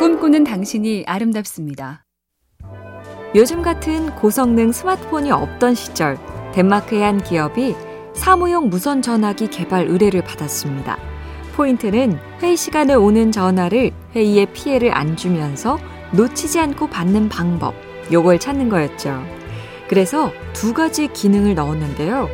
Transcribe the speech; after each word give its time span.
꿈꾸는 0.00 0.44
당신이 0.44 1.04
아름답습니다. 1.06 2.06
요즘 3.34 3.60
같은 3.60 4.08
고성능 4.16 4.72
스마트폰이 4.72 5.30
없던 5.30 5.74
시절 5.74 6.16
덴마크의 6.54 7.02
한 7.02 7.22
기업이 7.22 7.76
사무용 8.14 8.70
무선 8.70 9.02
전화기 9.02 9.48
개발 9.48 9.88
의뢰를 9.88 10.24
받았습니다. 10.24 10.96
포인트는 11.54 12.18
회의 12.40 12.56
시간에 12.56 12.94
오는 12.94 13.30
전화를 13.30 13.90
회의에 14.14 14.46
피해를 14.46 14.96
안 14.96 15.18
주면서 15.18 15.78
놓치지 16.12 16.58
않고 16.58 16.86
받는 16.86 17.28
방법, 17.28 17.74
요걸 18.10 18.40
찾는 18.40 18.70
거였죠. 18.70 19.22
그래서 19.86 20.32
두 20.54 20.72
가지 20.72 21.08
기능을 21.08 21.56
넣었는데요. 21.56 22.26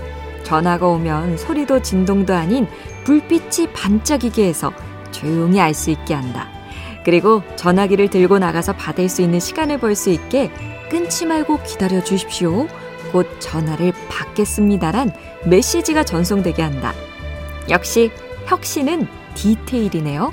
전화가 0.45 0.87
오면 0.87 1.37
소리도 1.37 1.83
진동도 1.83 2.33
아닌 2.33 2.69
불빛이 3.03 3.73
반짝이게 3.75 4.47
해서 4.47 4.73
조용히 5.11 5.61
알 5.61 5.75
수 5.75 5.91
있게 5.91 6.15
한다. 6.15 6.56
그리고 7.07 7.45
전화기를 7.55 8.11
들고 8.11 8.41
나가서 8.41 8.73
받을 8.73 9.09
수 9.09 9.23
있는 9.23 9.39
시간을 9.39 9.79
벌 9.79 9.95
수 9.95 10.11
있게 10.11 10.51
끊지 10.91 11.25
말고 11.25 11.63
기다려 11.63 12.03
주십시오. 12.03 12.67
곧 13.13 13.29
전화를 13.39 13.93
받겠습니다란 14.09 15.13
메시지가 15.47 16.03
전송되게 16.03 16.63
한다. 16.63 16.93
역시 17.71 18.11
혁신은 18.47 19.07
디테일이네요. 19.35 20.33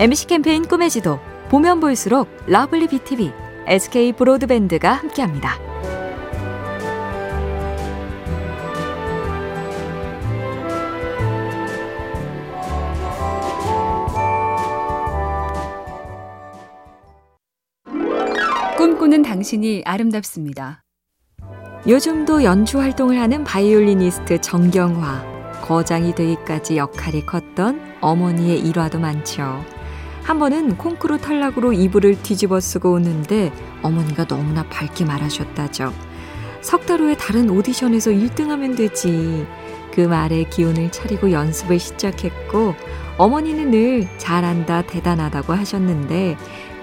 MC 0.00 0.26
캠페인 0.26 0.66
꿈의 0.66 0.90
지도 0.90 1.20
보면 1.48 1.78
볼수록 1.78 2.28
lovely 2.46 2.88
BTV, 2.88 3.32
SK 3.68 4.14
브로드밴드가 4.14 4.94
함께합니다. 4.94 5.67
꿈꾸는 19.18 19.22
당신이 19.22 19.82
아름답습니다. 19.84 20.82
요즘도 21.86 22.44
연주 22.44 22.78
활동을 22.78 23.18
하는 23.18 23.44
바이올리니스트 23.44 24.40
정경화. 24.40 25.60
거장이 25.62 26.14
되기까지 26.14 26.76
역할이 26.76 27.26
컸던 27.26 27.96
어머니의 28.00 28.60
일화도 28.60 28.98
많죠. 28.98 29.64
한 30.22 30.38
번은 30.38 30.76
콩쿠르 30.76 31.18
탈락으로 31.18 31.72
이불을 31.72 32.22
뒤집어 32.22 32.60
쓰고 32.60 32.92
오는데 32.92 33.52
어머니가 33.82 34.26
너무나 34.26 34.62
밝게 34.64 35.04
말하셨다죠. 35.04 35.92
석 36.60 36.86
달 36.86 37.00
후에 37.00 37.16
다른 37.16 37.50
오디션에서 37.50 38.10
1등하면 38.10 38.76
되지. 38.76 39.46
그 39.92 40.02
말에 40.02 40.44
기운을 40.44 40.92
차리고 40.92 41.32
연습을 41.32 41.78
시작했고 41.78 42.74
어머니는 43.16 43.70
늘 43.72 44.08
잘한다, 44.18 44.82
대단하다고 44.82 45.52
하셨는데 45.54 46.36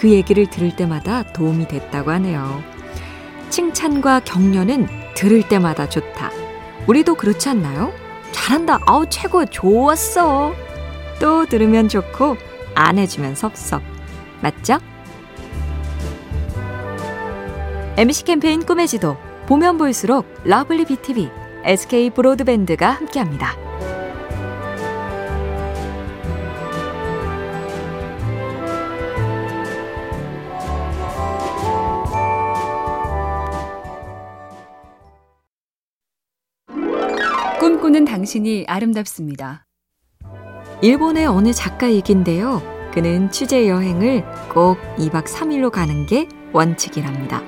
그 0.06 0.12
얘기를 0.12 0.46
들을 0.46 0.76
때마다 0.76 1.24
도움이 1.24 1.68
됐다고 1.68 2.12
하네요. 2.12 2.62
칭찬과 3.50 4.20
격려는 4.20 4.88
들을 5.16 5.42
때마다 5.42 5.90
좋다. 5.90 6.30
우리도 6.86 7.16
그렇지 7.16 7.50
않나요? 7.50 7.92
잘한다. 8.32 8.82
아우, 8.86 9.08
최고. 9.10 9.44
좋았어. 9.48 10.54
또 11.20 11.48
들으면 11.48 11.90
좋고, 11.90 12.38
안 12.76 13.00
해주면 13.00 13.34
섭섭. 13.34 13.82
맞죠? 14.42 14.78
MC 17.98 18.26
캠페인 18.26 18.64
꿈의 18.64 18.88
지도. 18.88 19.18
보면 19.48 19.80
볼수록 19.80 20.28
lovely 20.44 20.86
BTV, 20.86 21.32
SK 21.64 22.12
브로드밴드가 22.12 22.92
함께합니다. 22.92 23.65
꿈꾸는 37.66 38.06
당신이 38.06 38.66
아름답습니다. 38.68 39.66
일본의 40.84 41.26
어느 41.26 41.52
작가 41.52 41.92
얘긴데요. 41.92 42.62
그는 42.94 43.32
취재 43.32 43.68
여행을 43.68 44.24
꼭 44.54 44.78
2박 44.98 45.26
3일로 45.26 45.72
가는 45.72 46.06
게 46.06 46.30
원칙이랍니다. 46.54 47.42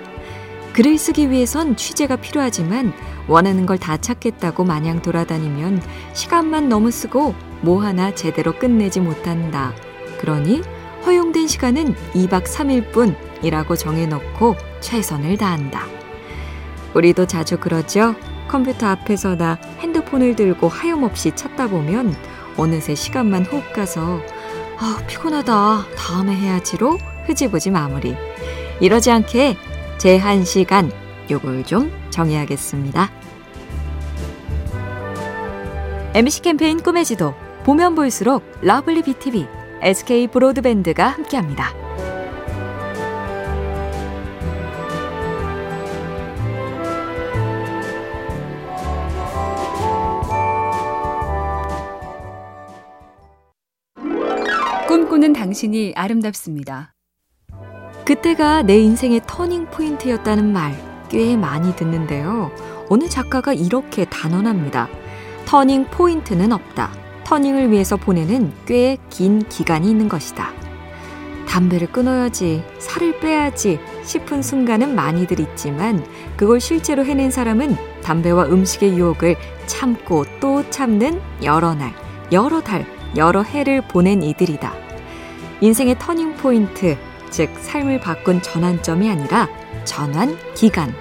글을 0.73 0.97
쓰기 0.97 1.29
위해선 1.29 1.75
취재가 1.75 2.15
필요하지만 2.15 2.93
원하는 3.27 3.67
걸 3.67 3.77
다 3.77 3.97
찾겠다고 3.97 4.63
마냥 4.63 5.03
돌아다니면 5.03 5.83
시간만 6.13 6.67
너무 6.67 6.89
쓰고 6.89 7.35
뭐 7.61 7.83
하나 7.83 8.15
제대로 8.15 8.53
끝내지 8.57 9.01
못한다. 9.01 9.71
그러니 10.19 10.63
허용된 11.05 11.47
시간은 11.47 11.93
2박 12.15 12.45
3일 12.45 12.91
뿐이라고 12.91 13.75
정해놓고 13.75 14.55
최선을 14.79 15.37
다한다. 15.37 15.83
우리도 16.95 17.27
자주 17.27 17.59
그러죠. 17.59 18.15
컴퓨터 18.47 18.87
앞에서나 18.87 19.57
핸드 19.79 19.96
폰을 20.09 20.35
들고 20.35 20.67
하염없이 20.67 21.35
찾다 21.35 21.67
보면 21.67 22.15
어느새 22.57 22.95
시간만 22.95 23.43
훅 23.45 23.73
가서 23.73 24.19
아 24.79 25.01
피곤하다 25.07 25.85
다음에 25.95 26.35
해야지로 26.35 26.97
흐지부지 27.25 27.71
마무리 27.71 28.15
이러지 28.79 29.11
않게 29.11 29.57
제한 29.97 30.43
시간 30.45 30.91
요걸 31.29 31.63
좀 31.65 31.91
정해야겠습니다. 32.09 33.09
MC 36.13 36.41
캠페인 36.41 36.81
꿈의 36.81 37.05
지도 37.05 37.33
보면 37.63 37.95
볼수록 37.95 38.43
lovely 38.61 39.03
BTV, 39.03 39.45
SK 39.81 40.27
브로드밴드가 40.27 41.07
함께합니다. 41.09 41.86
당신이 55.47 55.93
아름답습니다. 55.95 56.93
그때가 58.05 58.63
내 58.63 58.77
인생의 58.79 59.21
터닝 59.27 59.67
포인트였다는 59.67 60.51
말 60.51 60.75
꽤 61.09 61.37
많이 61.37 61.73
듣는데요. 61.73 62.51
어느 62.89 63.07
작가가 63.07 63.53
이렇게 63.53 64.03
단언합니다. 64.03 64.89
터닝 65.45 65.85
포인트는 65.85 66.51
없다. 66.51 66.91
터닝을 67.23 67.71
위해서 67.71 67.95
보내는 67.95 68.51
꽤 68.65 68.97
긴 69.09 69.39
기간이 69.47 69.89
있는 69.89 70.09
것이다. 70.09 70.51
담배를 71.47 71.87
끊어야지, 71.93 72.61
살을 72.79 73.21
빼야지 73.21 73.79
싶은 74.03 74.41
순간은 74.41 74.95
많이들 74.95 75.39
있지만 75.39 76.05
그걸 76.35 76.59
실제로 76.59 77.05
해낸 77.05 77.31
사람은 77.31 77.77
담배와 78.03 78.47
음식의 78.47 78.97
유혹을 78.97 79.37
참고 79.65 80.25
또 80.41 80.69
참는 80.69 81.21
여러 81.41 81.73
날, 81.73 81.93
여러 82.33 82.59
달, 82.59 82.85
여러 83.15 83.43
해를 83.43 83.81
보낸 83.87 84.21
이들이다. 84.21 84.86
인생의 85.61 85.97
터닝 85.99 86.35
포인트, 86.35 86.97
즉 87.29 87.49
삶을 87.59 87.99
바꾼 87.99 88.41
전환점이 88.41 89.09
아니라 89.09 89.47
전환 89.83 90.37
기간. 90.53 90.93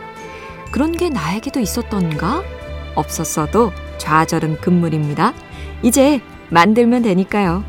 그런 0.70 0.92
게 0.92 1.08
나에게도 1.08 1.60
있었던가? 1.60 2.42
없었어도 2.94 3.72
좌절은 3.98 4.60
금물입니다. 4.60 5.32
이제 5.82 6.20
만들면 6.50 7.02
되니까요. 7.02 7.64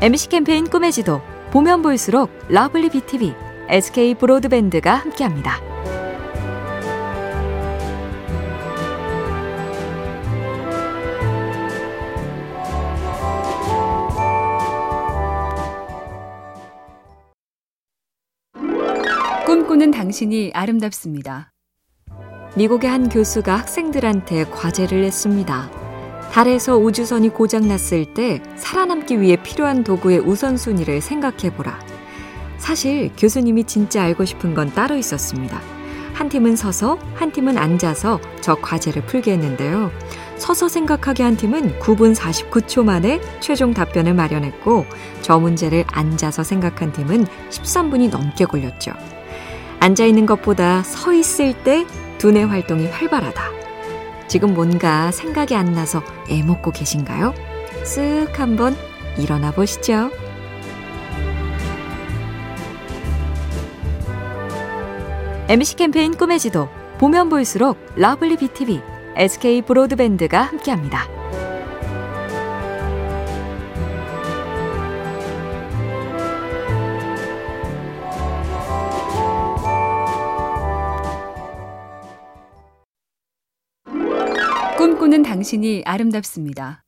MC 0.00 0.28
캠페인 0.28 0.68
꿈의 0.68 0.92
지도 0.92 1.20
보면 1.50 1.82
볼수록 1.82 2.30
lovely 2.48 2.90
BTV, 2.90 3.34
SK 3.68 4.14
브로드밴드가 4.14 4.94
함께합니다. 4.94 5.67
꿈꾸는 19.78 19.92
당신이 19.92 20.50
아름답습니다. 20.54 21.52
미국의 22.56 22.90
한 22.90 23.08
교수가 23.08 23.54
학생들한테 23.54 24.46
과제를 24.46 25.02
냈습니다. 25.02 25.70
달에서 26.32 26.76
우주선이 26.76 27.28
고장났을 27.28 28.12
때 28.12 28.42
살아남기 28.56 29.20
위해 29.20 29.40
필요한 29.40 29.84
도구의 29.84 30.18
우선순위를 30.18 31.00
생각해보라. 31.00 31.78
사실 32.58 33.12
교수님이 33.16 33.64
진짜 33.64 34.02
알고 34.02 34.24
싶은 34.24 34.54
건 34.54 34.72
따로 34.72 34.96
있었습니다. 34.96 35.60
한 36.12 36.28
팀은 36.28 36.56
서서, 36.56 36.98
한 37.14 37.30
팀은 37.30 37.56
앉아서 37.56 38.20
저 38.40 38.56
과제를 38.56 39.06
풀게 39.06 39.30
했는데요. 39.32 39.92
서서 40.38 40.68
생각하게 40.68 41.22
한 41.22 41.36
팀은 41.36 41.78
9분 41.78 42.16
49초 42.16 42.84
만에 42.84 43.20
최종 43.38 43.74
답변을 43.74 44.14
마련했고, 44.14 44.86
저 45.22 45.38
문제를 45.38 45.84
앉아서 45.86 46.42
생각한 46.42 46.92
팀은 46.92 47.26
13분이 47.50 48.10
넘게 48.10 48.44
걸렸죠. 48.44 49.17
앉아 49.80 50.04
있는 50.04 50.26
것보다 50.26 50.82
서 50.82 51.12
있을 51.12 51.54
때 51.62 51.86
두뇌 52.18 52.42
활동이 52.42 52.86
활발하다. 52.86 53.42
지금 54.26 54.54
뭔가 54.54 55.10
생각이 55.10 55.54
안 55.54 55.72
나서 55.72 56.02
애먹고 56.28 56.72
계신가요? 56.72 57.32
쓱 57.84 58.34
한번 58.34 58.76
일어나 59.16 59.50
보시죠. 59.52 60.10
MC 65.48 65.76
캠페인 65.76 66.14
꿈의 66.14 66.38
지도 66.38 66.68
보면 66.98 67.30
볼수록 67.30 67.78
lovely 67.96 68.36
BTV, 68.36 68.82
SK 69.16 69.62
브로드밴드가 69.62 70.42
함께합니다. 70.42 71.17
꿈꾸는 85.08 85.22
당신이 85.22 85.84
아름답습니다. 85.86 86.82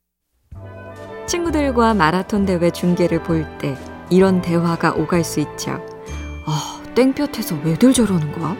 친구들과 1.25 1.95
마라톤 1.95 2.45
대회 2.45 2.69
중계를 2.69 3.23
볼 3.23 3.47
때 3.57 3.75
이런 4.11 4.43
대화가 4.43 4.91
오갈 4.93 5.23
수 5.23 5.39
있죠. 5.39 5.83
아, 6.45 6.83
땡볕에서 6.93 7.57
왜들 7.63 7.93
저러는 7.93 8.31
거야? 8.33 8.55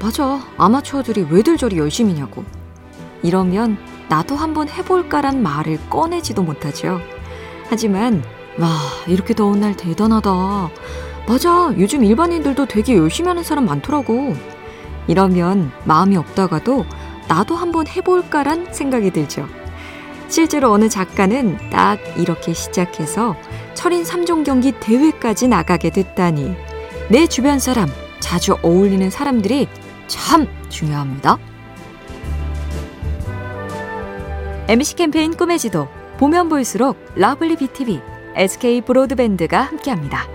맞아. 0.00 0.40
아마추어들이 0.56 1.26
왜들 1.30 1.58
저리 1.58 1.76
열심히냐고. 1.76 2.42
이러면 3.22 3.76
나도 4.08 4.34
한번 4.34 4.66
해볼까란 4.68 5.42
말을 5.42 5.78
꺼내지도 5.90 6.42
못하죠. 6.42 6.98
하지만, 7.68 8.22
와, 8.58 8.68
이렇게 9.06 9.34
더운 9.34 9.60
날 9.60 9.76
대단하다. 9.76 10.70
맞아. 11.28 11.74
요즘 11.76 12.02
일반인들도 12.02 12.64
되게 12.66 12.96
열심히 12.96 13.28
하는 13.28 13.42
사람 13.42 13.66
많더라고. 13.66 14.34
이러면 15.06 15.70
마음이 15.84 16.16
없다가도 16.16 16.86
나도 17.28 17.56
한번 17.56 17.86
해볼까란 17.86 18.72
생각이 18.72 19.10
들죠. 19.10 19.48
실제로 20.28 20.72
어느 20.72 20.88
작가는 20.88 21.70
딱 21.70 21.98
이렇게 22.16 22.52
시작해서 22.52 23.36
철인 23.74 24.02
3종 24.02 24.44
경기 24.44 24.72
대회까지 24.72 25.48
나가게 25.48 25.90
됐다니 25.90 26.54
내 27.08 27.26
주변 27.26 27.58
사람, 27.58 27.88
자주 28.20 28.56
어울리는 28.62 29.08
사람들이 29.10 29.68
참 30.08 30.48
중요합니다. 30.68 31.38
MC 34.68 34.96
캠페인 34.96 35.36
꿈의 35.36 35.58
지도 35.60 35.88
보면 36.18 36.48
볼수록 36.48 36.96
lovely 37.14 37.56
BTV, 37.56 38.00
SK 38.34 38.80
브로드밴드가 38.80 39.60
함께합니다. 39.60 40.26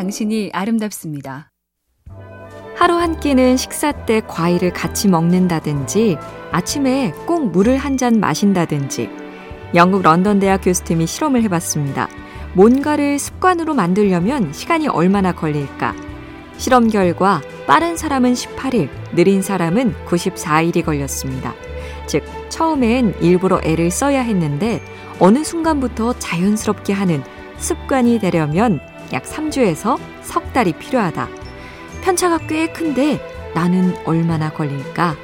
당신이 0.00 0.48
아름답습니다. 0.54 1.50
하루 2.74 2.94
한 2.94 3.20
끼는 3.20 3.58
식사 3.58 3.92
때 3.92 4.22
과일을 4.26 4.72
같이 4.72 5.08
먹는다든지 5.08 6.16
아침에 6.52 7.12
꼭 7.26 7.50
물을 7.50 7.76
한 7.76 7.98
잔 7.98 8.18
마신다든지 8.18 9.10
영국 9.74 10.00
런던 10.00 10.38
대학 10.38 10.62
교수팀이 10.64 11.06
실험을 11.06 11.42
해봤습니다. 11.42 12.08
뭔가를 12.54 13.18
습관으로 13.18 13.74
만들려면 13.74 14.54
시간이 14.54 14.88
얼마나 14.88 15.32
걸릴까? 15.32 15.94
실험 16.56 16.88
결과 16.88 17.42
빠른 17.66 17.98
사람은 17.98 18.32
18일, 18.32 18.88
느린 19.14 19.42
사람은 19.42 19.94
94일이 20.06 20.82
걸렸습니다. 20.82 21.52
즉, 22.06 22.24
처음엔 22.48 23.16
일부러 23.20 23.60
애를 23.62 23.90
써야 23.90 24.22
했는데 24.22 24.80
어느 25.18 25.44
순간부터 25.44 26.14
자연스럽게 26.14 26.94
하는 26.94 27.22
습관이 27.58 28.18
되려면 28.18 28.80
약 29.12 29.24
3주에서 29.24 29.98
석 30.22 30.52
달이 30.52 30.74
필요하다. 30.74 31.28
편차가 32.02 32.38
꽤 32.46 32.66
큰데 32.68 33.20
나는 33.54 33.94
얼마나 34.04 34.50
걸릴까? 34.52 35.16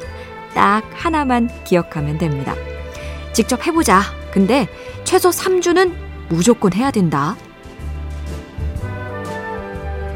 딱 0.55 0.85
하나만 0.93 1.49
기억하면 1.65 2.19
됩니다. 2.19 2.55
직접 3.33 3.67
해보자. 3.67 4.01
근데 4.31 4.69
최소 5.05 5.31
3주는 5.31 5.93
무조건 6.29 6.73
해야 6.73 6.91
된다. 6.91 7.37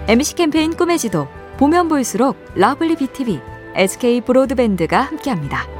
MC 0.08 0.34
캠페인 0.34 0.75
꿈의 0.75 0.99
지도 0.99 1.28
보면 1.56 1.88
볼수록 1.88 2.37
lovely 2.55 2.97
BTV, 2.96 3.40
SK 3.76 4.23
브로드밴드가 4.23 5.00
함께합니다. 5.02 5.80